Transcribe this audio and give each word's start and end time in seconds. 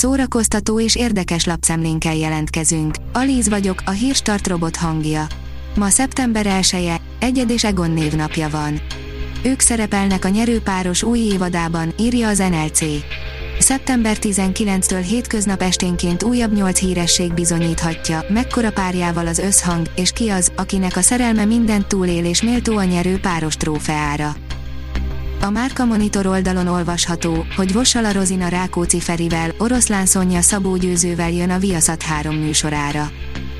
Szórakoztató 0.00 0.80
és 0.80 0.96
érdekes 0.96 1.44
lapszemlénkkel 1.44 2.14
jelentkezünk. 2.14 2.94
Alíz 3.12 3.48
vagyok, 3.48 3.82
a 3.84 3.90
hírstart 3.90 4.46
robot 4.46 4.76
hangja. 4.76 5.26
Ma 5.76 5.88
szeptember 5.88 6.46
1-e, 6.48 7.00
Egyed 7.18 7.50
és 7.50 7.64
Egon 7.64 7.90
névnapja 7.90 8.48
van. 8.48 8.80
Ők 9.42 9.60
szerepelnek 9.60 10.24
a 10.24 10.28
nyerőpáros 10.28 11.02
új 11.02 11.18
évadában, 11.18 11.94
írja 11.98 12.28
az 12.28 12.38
NLC. 12.38 12.80
Szeptember 13.58 14.16
19-től 14.20 15.04
hétköznap 15.08 15.62
esténként 15.62 16.22
újabb 16.22 16.52
nyolc 16.52 16.78
híresség 16.78 17.34
bizonyíthatja, 17.34 18.24
mekkora 18.28 18.72
párjával 18.72 19.26
az 19.26 19.38
összhang, 19.38 19.86
és 19.96 20.10
ki 20.10 20.28
az, 20.28 20.52
akinek 20.56 20.96
a 20.96 21.02
szerelme 21.02 21.44
mindent 21.44 21.86
túlél 21.86 22.24
és 22.24 22.42
méltó 22.42 22.76
a 22.76 22.84
nyerő 22.84 23.18
páros 23.18 23.56
trófeára. 23.56 24.36
A 25.42 25.50
Márka 25.50 25.84
Monitor 25.84 26.26
oldalon 26.26 26.66
olvasható, 26.66 27.46
hogy 27.56 27.72
Vossala 27.72 28.12
Rozina 28.12 28.48
Rákóczi 28.48 29.00
Ferivel, 29.00 29.50
Oroszlán 29.58 30.06
Szonya 30.06 30.40
Szabó 30.40 30.76
Győzővel 30.76 31.30
jön 31.30 31.50
a 31.50 31.58
Viaszat 31.58 32.02
3 32.02 32.34
műsorára. 32.34 33.10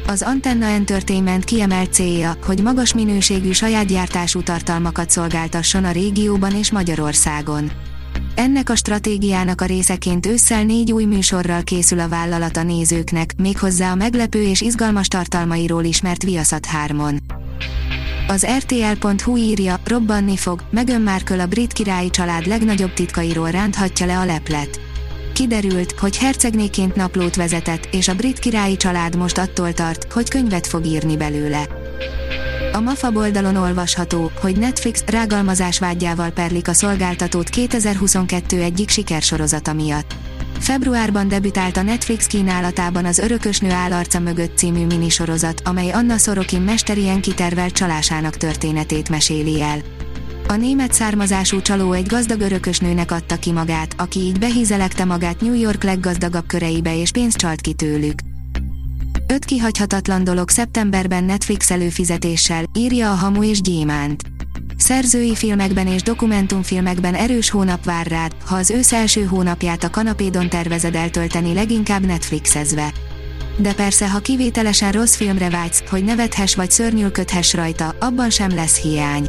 Az 0.06 0.22
Antenna 0.22 0.66
Entertainment 0.66 1.44
kiemelt 1.44 1.92
célja, 1.92 2.36
hogy 2.44 2.62
magas 2.62 2.94
minőségű 2.94 3.52
saját 3.52 3.86
gyártású 3.86 4.42
tartalmakat 4.42 5.10
szolgáltasson 5.10 5.84
a 5.84 5.90
régióban 5.90 6.52
és 6.54 6.70
Magyarországon. 6.70 7.70
Ennek 8.34 8.70
a 8.70 8.76
stratégiának 8.76 9.60
a 9.60 9.64
részeként 9.64 10.26
ősszel 10.26 10.64
négy 10.64 10.92
új 10.92 11.04
műsorral 11.04 11.62
készül 11.62 12.00
a 12.00 12.08
vállalat 12.08 12.56
a 12.56 12.62
nézőknek, 12.62 13.34
méghozzá 13.36 13.90
a 13.90 13.94
meglepő 13.94 14.42
és 14.42 14.60
izgalmas 14.60 15.08
tartalmairól 15.08 15.84
ismert 15.84 16.22
Viaszat 16.22 16.66
3-on. 16.86 17.18
Az 18.28 18.46
RTL.hu 18.58 19.36
írja, 19.36 19.80
robbanni 19.84 20.36
fog, 20.36 20.62
Meghan 20.70 21.02
Markle 21.02 21.42
a 21.42 21.46
brit 21.46 21.72
királyi 21.72 22.10
család 22.10 22.46
legnagyobb 22.46 22.92
titkairól 22.92 23.50
ránthatja 23.50 24.06
le 24.06 24.18
a 24.18 24.24
leplet. 24.24 24.80
Kiderült, 25.32 25.92
hogy 25.92 26.18
hercegnéként 26.18 26.94
naplót 26.94 27.36
vezetett, 27.36 27.88
és 27.92 28.08
a 28.08 28.14
brit 28.14 28.38
királyi 28.38 28.76
család 28.76 29.16
most 29.16 29.38
attól 29.38 29.72
tart, 29.72 30.12
hogy 30.12 30.28
könyvet 30.28 30.66
fog 30.66 30.84
írni 30.84 31.16
belőle. 31.16 31.66
A 32.72 32.80
MAFA 32.80 33.10
oldalon 33.14 33.56
olvasható, 33.56 34.30
hogy 34.40 34.58
Netflix 34.58 35.04
rágalmazás 35.06 35.78
vágyával 35.78 36.30
perlik 36.30 36.68
a 36.68 36.72
szolgáltatót 36.72 37.48
2022 37.48 38.62
egyik 38.62 38.88
sikersorozata 38.88 39.72
miatt. 39.72 40.14
Februárban 40.60 41.28
debütált 41.28 41.76
a 41.76 41.82
Netflix 41.82 42.26
kínálatában 42.26 43.04
az 43.04 43.18
Örökösnő 43.18 43.70
állarca 43.70 44.20
mögött 44.20 44.56
című 44.56 44.86
minisorozat, 44.86 45.60
amely 45.64 45.90
Anna 45.90 46.18
Sorokin 46.18 46.60
mesterien 46.60 47.20
kitervelt 47.20 47.72
csalásának 47.72 48.36
történetét 48.36 49.08
meséli 49.08 49.62
el. 49.62 49.78
A 50.48 50.54
német 50.54 50.92
származású 50.92 51.60
csaló 51.60 51.92
egy 51.92 52.06
gazdag 52.06 52.40
örökösnőnek 52.40 53.10
adta 53.10 53.36
ki 53.36 53.52
magát, 53.52 53.94
aki 53.96 54.20
így 54.20 54.38
behízelekte 54.38 55.04
magát 55.04 55.40
New 55.40 55.54
York 55.54 55.82
leggazdagabb 55.82 56.46
köreibe 56.46 56.96
és 56.96 57.10
pénzt 57.10 57.36
csalt 57.36 57.60
ki 57.60 57.72
tőlük. 57.72 58.20
Öt 59.26 59.44
kihagyhatatlan 59.44 60.24
dolog 60.24 60.48
szeptemberben 60.48 61.24
Netflix 61.24 61.70
előfizetéssel, 61.70 62.64
írja 62.74 63.10
a 63.10 63.14
Hamu 63.14 63.44
és 63.44 63.60
Gyémánt. 63.60 64.22
Szerzői 64.80 65.34
filmekben 65.34 65.86
és 65.86 66.02
dokumentumfilmekben 66.02 67.14
erős 67.14 67.50
hónap 67.50 67.84
vár 67.84 68.06
rád, 68.06 68.32
ha 68.46 68.56
az 68.56 68.70
ősz 68.70 68.92
első 68.92 69.24
hónapját 69.24 69.84
a 69.84 69.90
kanapédon 69.90 70.48
tervezed 70.48 70.94
eltölteni 70.94 71.54
leginkább 71.54 72.06
Netflixezve. 72.06 72.92
De 73.56 73.74
persze, 73.74 74.10
ha 74.10 74.18
kivételesen 74.18 74.92
rossz 74.92 75.14
filmre 75.14 75.50
vágysz, 75.50 75.82
hogy 75.90 76.04
nevethess 76.04 76.54
vagy 76.54 76.70
szörnyülködhess 76.70 77.54
rajta, 77.54 77.94
abban 77.98 78.30
sem 78.30 78.54
lesz 78.54 78.80
hiány. 78.80 79.26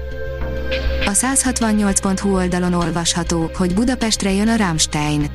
A 1.06 1.12
168.hu 1.12 2.34
oldalon 2.36 2.74
olvasható, 2.74 3.52
hogy 3.54 3.74
Budapestre 3.74 4.32
jön 4.32 4.48
a 4.48 4.56
Rammstein. 4.56 5.32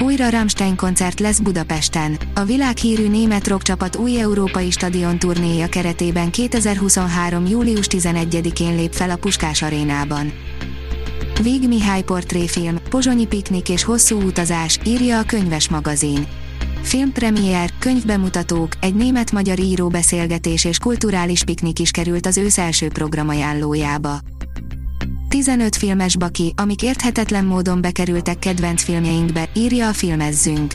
Újra 0.00 0.30
Rammstein 0.30 0.76
koncert 0.76 1.20
lesz 1.20 1.38
Budapesten. 1.38 2.18
A 2.34 2.44
világhírű 2.44 3.08
német 3.08 3.46
rockcsapat 3.46 3.96
új 3.96 4.20
európai 4.20 4.70
stadion 4.70 5.18
turnéja 5.18 5.66
keretében 5.66 6.30
2023. 6.30 7.46
július 7.46 7.86
11-én 7.88 8.76
lép 8.76 8.92
fel 8.92 9.10
a 9.10 9.16
Puskás 9.16 9.62
arénában. 9.62 10.32
Vég 11.42 11.68
Mihály 11.68 12.02
portréfilm, 12.02 12.76
pozsonyi 12.88 13.26
piknik 13.26 13.68
és 13.68 13.84
hosszú 13.84 14.20
utazás, 14.20 14.78
írja 14.84 15.18
a 15.18 15.22
könyves 15.22 15.68
magazin. 15.68 16.26
Filmpremier, 16.82 17.70
könyvbemutatók, 17.78 18.72
egy 18.80 18.94
német-magyar 18.94 19.58
író 19.58 19.88
beszélgetés 19.88 20.64
és 20.64 20.78
kulturális 20.78 21.44
piknik 21.44 21.78
is 21.78 21.90
került 21.90 22.26
az 22.26 22.36
ősz 22.36 22.58
első 22.58 22.88
programajánlójába. 22.88 24.18
15 25.28 25.76
filmes 25.76 26.16
baki, 26.16 26.52
amik 26.56 26.82
érthetetlen 26.82 27.44
módon 27.44 27.80
bekerültek 27.80 28.38
kedvenc 28.38 28.82
filmjeinkbe, 28.82 29.48
írja 29.54 29.88
a 29.88 29.92
Filmezzünk. 29.92 30.72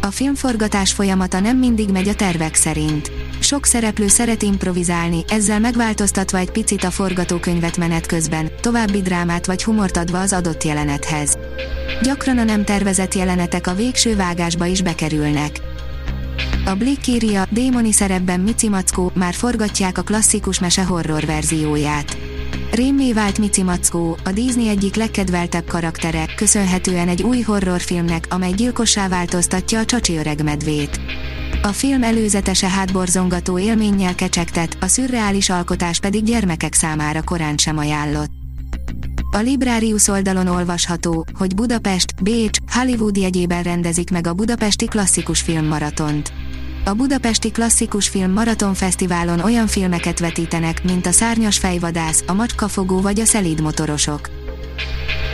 A 0.00 0.10
filmforgatás 0.10 0.92
folyamata 0.92 1.40
nem 1.40 1.56
mindig 1.58 1.90
megy 1.90 2.08
a 2.08 2.14
tervek 2.14 2.54
szerint. 2.54 3.10
Sok 3.38 3.64
szereplő 3.64 4.08
szeret 4.08 4.42
improvizálni, 4.42 5.24
ezzel 5.28 5.60
megváltoztatva 5.60 6.38
egy 6.38 6.50
picit 6.50 6.84
a 6.84 6.90
forgatókönyvet 6.90 7.76
menet 7.76 8.06
közben, 8.06 8.50
további 8.60 9.02
drámát 9.02 9.46
vagy 9.46 9.64
humort 9.64 9.96
adva 9.96 10.20
az 10.20 10.32
adott 10.32 10.64
jelenethez. 10.64 11.38
Gyakran 12.02 12.38
a 12.38 12.44
nem 12.44 12.64
tervezett 12.64 13.14
jelenetek 13.14 13.66
a 13.66 13.74
végső 13.74 14.16
vágásba 14.16 14.66
is 14.66 14.82
bekerülnek. 14.82 15.60
A 16.64 16.74
Blick 16.74 17.06
írja, 17.06 17.44
démoni 17.50 17.92
szerepben 17.92 18.40
Mici 18.40 18.68
Mackó, 18.68 19.12
már 19.14 19.34
forgatják 19.34 19.98
a 19.98 20.02
klasszikus 20.02 20.58
mese 20.58 20.84
horror 20.84 21.24
verzióját. 21.24 22.27
Rémmé 22.70 23.12
vált 23.12 23.38
Mici 23.38 23.62
Mackó, 23.62 24.16
a 24.24 24.32
Disney 24.32 24.68
egyik 24.68 24.94
legkedveltebb 24.94 25.66
karaktere, 25.66 26.24
köszönhetően 26.36 27.08
egy 27.08 27.22
új 27.22 27.40
horrorfilmnek, 27.40 28.26
amely 28.30 28.52
gyilkossá 28.52 29.08
változtatja 29.08 29.78
a 29.78 29.84
csacsi 29.84 30.16
öreg 30.16 30.42
medvét. 30.42 31.00
A 31.62 31.68
film 31.68 32.02
előzetese 32.02 32.68
hátborzongató 32.68 33.58
élménnyel 33.58 34.14
kecsegtet, 34.14 34.76
a 34.80 34.86
szürreális 34.86 35.50
alkotás 35.50 36.00
pedig 36.00 36.24
gyermekek 36.24 36.74
számára 36.74 37.22
korán 37.22 37.56
sem 37.56 37.78
ajánlott. 37.78 38.30
A 39.30 39.38
Librarius 39.38 40.08
oldalon 40.08 40.46
olvasható, 40.46 41.24
hogy 41.38 41.54
Budapest, 41.54 42.22
Bécs, 42.22 42.58
Hollywood 42.72 43.16
jegyében 43.16 43.62
rendezik 43.62 44.10
meg 44.10 44.26
a 44.26 44.34
Budapesti 44.34 44.86
Klasszikus 44.86 45.40
Filmmaratont. 45.40 46.32
A 46.88 46.94
Budapesti 46.94 47.50
Klasszikus 47.50 48.08
Film 48.08 48.32
Maraton 48.32 48.74
Fesztiválon 48.74 49.40
olyan 49.40 49.66
filmeket 49.66 50.18
vetítenek, 50.18 50.84
mint 50.84 51.06
a 51.06 51.12
Szárnyas 51.12 51.58
fejvadász, 51.58 52.24
a 52.26 52.32
Macskafogó 52.32 53.00
vagy 53.00 53.20
a 53.20 53.24
Szelíd 53.24 53.60
motorosok. 53.60 54.28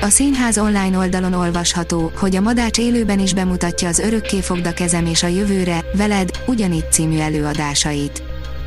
A 0.01 0.09
színház 0.09 0.59
online 0.59 0.99
oldalon 0.99 1.33
olvasható, 1.33 2.13
hogy 2.17 2.37
a 2.37 2.41
Madács 2.41 2.79
élőben 2.79 3.19
is 3.19 3.35
bemutatja 3.35 3.89
az 3.89 3.99
Örökké 3.99 4.41
fogda 4.41 4.73
kezem 4.73 5.07
és 5.07 5.23
a 5.23 5.27
jövőre, 5.27 5.85
veled, 5.97 6.31
ugyanitt 6.47 6.93
című 6.93 7.19
előadásait. 7.19 8.23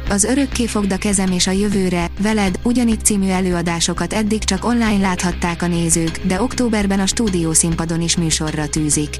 Az 0.09 0.23
Örökké 0.23 0.65
fogda 0.65 0.97
kezem 0.97 1.31
és 1.31 1.47
a 1.47 1.51
jövőre, 1.51 2.07
veled, 2.19 2.59
ugyanitt 2.63 3.05
című 3.05 3.27
előadásokat 3.27 4.13
eddig 4.13 4.43
csak 4.43 4.65
online 4.65 5.01
láthatták 5.01 5.61
a 5.61 5.67
nézők, 5.67 6.19
de 6.23 6.41
októberben 6.41 6.99
a 6.99 7.05
stúdiószínpadon 7.05 8.01
is 8.01 8.17
műsorra 8.17 8.67
tűzik. 8.67 9.19